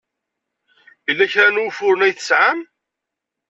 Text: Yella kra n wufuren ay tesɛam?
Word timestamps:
Yella 1.07 1.25
kra 1.31 1.47
n 1.51 1.61
wufuren 1.61 2.05
ay 2.05 2.13
tesɛam? 2.13 2.59